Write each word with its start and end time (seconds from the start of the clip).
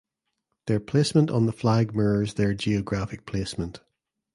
Their 0.65 0.79
placement 0.79 1.29
on 1.29 1.45
the 1.45 1.51
flag 1.51 1.95
mirrors 1.95 2.33
their 2.33 2.55
geographic 2.55 3.27
placement. 3.27 3.81